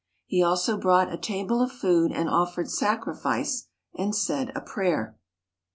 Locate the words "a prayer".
4.55-5.15